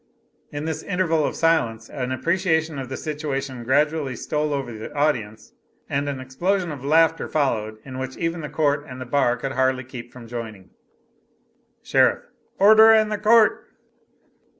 [0.51, 5.53] In this interval of silence, an appreciation of the situation gradually stole over the audience,
[5.87, 9.51] and an explosion of laughter followed, in which even the Court and the bar could
[9.51, 10.71] hardly keep from joining.
[11.83, 12.23] Sheriff.
[12.57, 13.67] "Order in the Court."